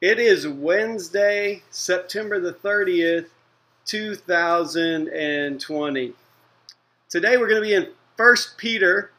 [0.00, 3.26] It is Wednesday, September the 30th,
[3.84, 6.12] 2020.
[7.10, 9.10] Today we're going to be in 1 Peter,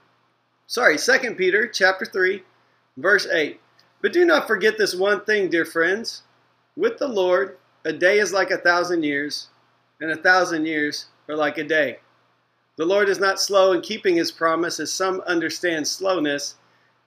[0.66, 2.42] sorry, 2 Peter chapter 3,
[2.98, 3.60] verse 8.
[4.02, 6.24] But do not forget this one thing, dear friends.
[6.76, 9.50] With the Lord, a day is like a thousand years,
[10.00, 12.00] and a thousand years are like a day.
[12.78, 16.56] The Lord is not slow in keeping his promise, as some understand slowness.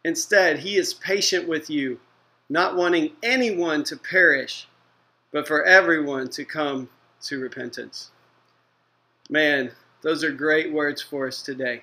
[0.05, 1.99] Instead, he is patient with you
[2.49, 4.69] not wanting anyone to perish,
[5.33, 6.89] but for everyone to come
[7.23, 8.11] to repentance.
[9.31, 11.83] Man, those are great words for us today.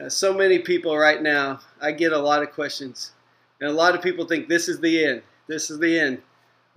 [0.00, 3.12] Uh, so many people right now, I get a lot of questions,
[3.60, 5.22] and a lot of people think this is the end.
[5.46, 6.22] This is the end.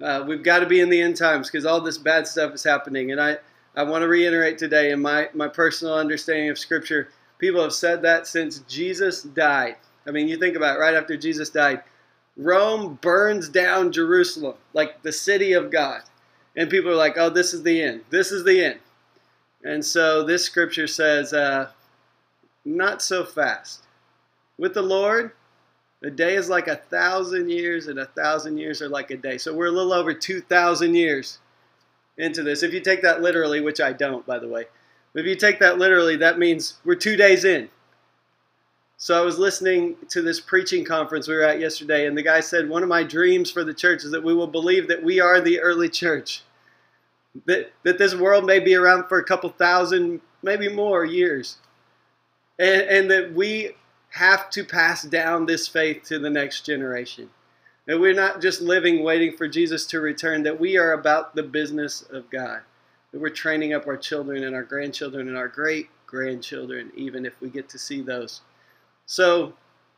[0.02, 2.64] Uh, we've got to be in the end times because all this bad stuff is
[2.64, 3.12] happening.
[3.12, 3.38] And I,
[3.76, 8.02] I want to reiterate today in my, my personal understanding of Scripture, people have said
[8.04, 9.76] that since Jesus died.
[10.08, 11.84] I mean, you think about it, right after Jesus died,
[12.40, 16.02] Rome burns down Jerusalem, like the city of God.
[16.56, 18.02] And people are like, oh, this is the end.
[18.10, 18.80] This is the end.
[19.64, 21.70] And so this scripture says, uh,
[22.64, 23.84] not so fast.
[24.58, 25.34] With the Lord,
[26.02, 29.38] a day is like a thousand years, and a thousand years are like a day.
[29.38, 31.40] So we're a little over 2,000 years
[32.18, 32.64] into this.
[32.64, 34.66] If you take that literally, which I don't, by the way,
[35.14, 37.70] if you take that literally, that means we're two days in.
[39.02, 42.42] So I was listening to this preaching conference we were at yesterday, and the guy
[42.42, 45.22] said, One of my dreams for the church is that we will believe that we
[45.22, 46.44] are the early church.
[47.46, 51.60] That, that this world may be around for a couple thousand, maybe more years.
[52.60, 53.72] And, and that we
[54.10, 57.30] have to pass down this faith to the next generation.
[57.86, 61.44] That we're not just living waiting for Jesus to return, that we are about the
[61.44, 62.64] business of God.
[63.14, 67.40] That we're training up our children and our grandchildren and our great grandchildren, even if
[67.40, 68.42] we get to see those.
[69.12, 69.54] So,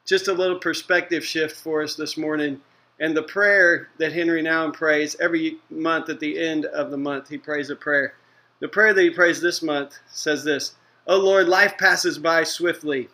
[0.06, 2.62] just a little perspective shift for us this morning.
[2.98, 7.28] And the prayer that Henry Nouwen prays every month at the end of the month,
[7.28, 8.14] he prays a prayer.
[8.62, 10.76] The prayer that he prays this month says this
[11.08, 13.10] Oh Lord, life passes by swiftly.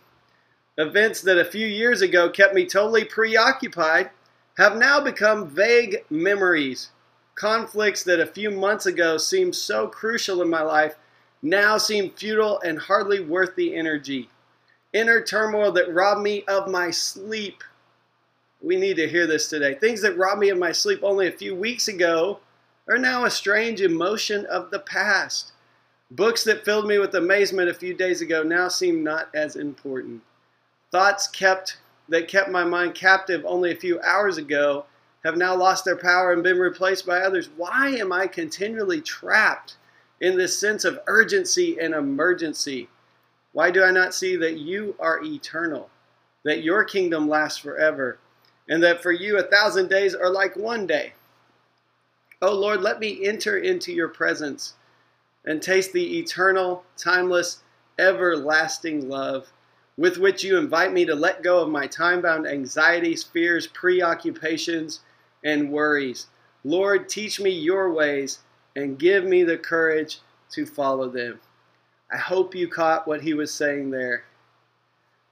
[0.78, 4.12] Events that a few years ago kept me totally preoccupied
[4.60, 6.92] have now become vague memories.
[7.34, 10.96] Conflicts that a few months ago seemed so crucial in my life
[11.42, 14.30] now seem futile and hardly worth the energy
[14.98, 17.64] inner turmoil that robbed me of my sleep.
[18.62, 19.76] We need to hear this today.
[19.76, 22.40] Things that robbed me of my sleep only a few weeks ago
[22.88, 25.52] are now a strange emotion of the past.
[26.10, 30.24] Books that filled me with amazement a few days ago now seem not as important.
[30.92, 31.78] Thoughts kept
[32.10, 34.86] that kept my mind captive only a few hours ago
[35.24, 37.50] have now lost their power and been replaced by others.
[37.56, 39.76] Why am I continually trapped
[40.22, 42.88] in this sense of urgency and emergency?
[43.58, 45.90] Why do I not see that you are eternal,
[46.44, 48.20] that your kingdom lasts forever,
[48.70, 51.14] and that for you a thousand days are like one day?
[52.40, 54.76] Oh Lord, let me enter into your presence
[55.44, 57.64] and taste the eternal, timeless,
[57.98, 59.52] everlasting love
[59.98, 65.00] with which you invite me to let go of my time bound anxieties, fears, preoccupations,
[65.44, 66.28] and worries.
[66.64, 68.38] Lord, teach me your ways
[68.76, 70.20] and give me the courage
[70.52, 71.40] to follow them.
[72.12, 74.24] I hope you caught what he was saying there.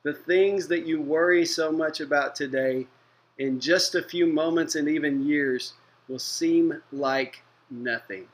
[0.03, 2.88] The things that you worry so much about today,
[3.38, 5.74] in just a few moments and even years,
[6.08, 8.28] will seem like nothing.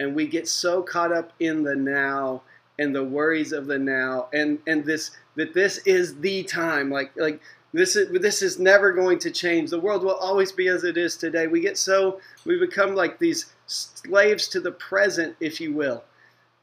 [0.00, 2.42] And we get so caught up in the now
[2.78, 7.12] and the worries of the now and and this that this is the time like
[7.16, 7.40] like
[7.72, 10.96] this is this is never going to change the world will always be as it
[10.96, 15.72] is today we get so we become like these slaves to the present if you
[15.72, 16.02] will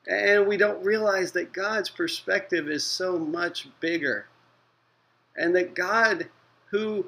[0.10, 4.26] and we don't realize that God's perspective is so much bigger.
[5.38, 6.28] And that God,
[6.72, 7.06] who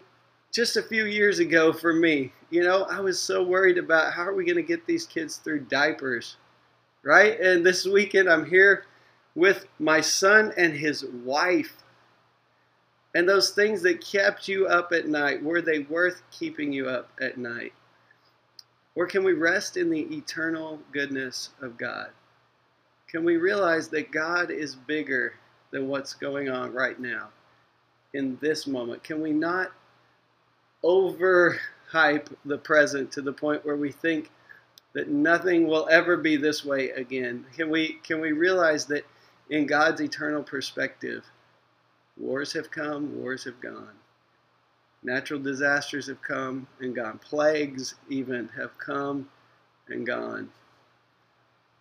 [0.53, 4.23] just a few years ago for me, you know, I was so worried about how
[4.23, 6.37] are we going to get these kids through diapers,
[7.03, 7.39] right?
[7.39, 8.85] And this weekend I'm here
[9.33, 11.77] with my son and his wife.
[13.15, 17.09] And those things that kept you up at night, were they worth keeping you up
[17.19, 17.73] at night?
[18.93, 22.11] Or can we rest in the eternal goodness of God?
[23.11, 25.33] Can we realize that God is bigger
[25.71, 27.27] than what's going on right now
[28.13, 29.03] in this moment?
[29.03, 29.71] Can we not
[30.83, 34.31] overhype the present to the point where we think
[34.93, 37.45] that nothing will ever be this way again?
[37.53, 39.05] Can we can we realize that
[39.49, 41.25] in God's eternal perspective,
[42.17, 43.95] wars have come, wars have gone.
[45.03, 47.17] Natural disasters have come and gone.
[47.17, 49.27] Plagues even have come
[49.89, 50.49] and gone.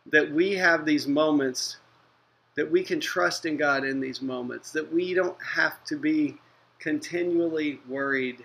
[0.07, 1.77] That we have these moments
[2.57, 6.37] that we can trust in God in these moments, that we don't have to be
[6.79, 8.45] continually worried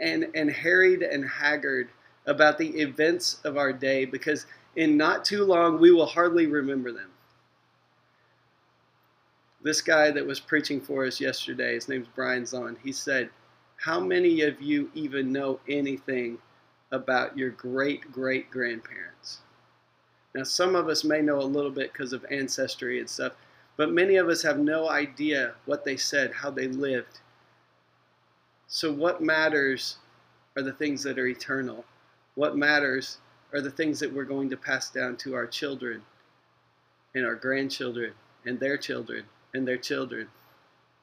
[0.00, 1.88] and, and harried and haggard
[2.26, 6.92] about the events of our day because in not too long we will hardly remember
[6.92, 7.10] them.
[9.62, 13.30] This guy that was preaching for us yesterday, his name's Brian Zahnd, he said,
[13.76, 16.38] How many of you even know anything
[16.92, 19.38] about your great great grandparents?
[20.36, 23.32] Now, some of us may know a little bit because of ancestry and stuff,
[23.76, 27.20] but many of us have no idea what they said, how they lived.
[28.68, 29.96] So, what matters
[30.56, 31.84] are the things that are eternal.
[32.34, 33.18] What matters
[33.52, 36.02] are the things that we're going to pass down to our children
[37.14, 38.12] and our grandchildren
[38.44, 39.24] and their children
[39.54, 40.28] and their children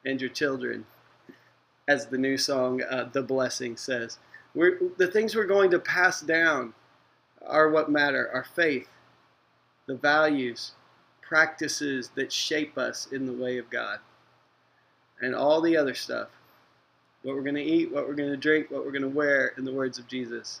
[0.04, 0.84] and your children,
[1.88, 4.18] as the new song, uh, The Blessing, says.
[4.54, 6.74] We're, the things we're going to pass down
[7.44, 8.88] are what matter our faith,
[9.86, 10.72] the values,
[11.22, 13.98] practices that shape us in the way of God,
[15.20, 16.28] and all the other stuff
[17.24, 19.54] what we're going to eat, what we're going to drink, what we're going to wear,
[19.56, 20.60] in the words of Jesus.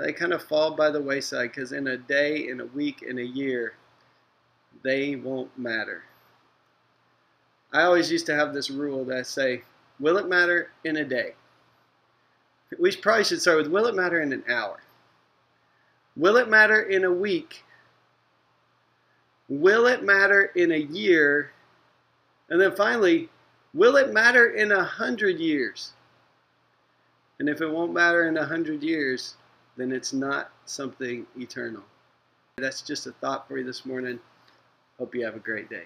[0.00, 3.18] They kind of fall by the wayside because in a day, in a week, in
[3.18, 3.74] a year,
[4.84, 6.04] they won't matter.
[7.72, 9.62] I always used to have this rule that I say,
[9.98, 11.34] will it matter in a day?
[12.78, 14.80] We probably should start with, will it matter in an hour?
[16.16, 17.64] Will it matter in a week?
[19.60, 21.52] Will it matter in a year?
[22.48, 23.28] And then finally,
[23.74, 25.92] Will it matter in a hundred years?
[27.40, 29.36] And if it won't matter in a hundred years,
[29.78, 31.82] then it's not something eternal.
[32.58, 34.18] That's just a thought for you this morning.
[34.98, 35.84] Hope you have a great day.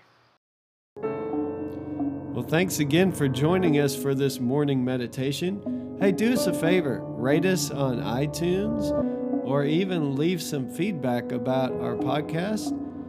[0.96, 5.96] Well, thanks again for joining us for this morning meditation.
[6.00, 8.90] Hey, do us a favor rate us on iTunes
[9.44, 12.85] or even leave some feedback about our podcast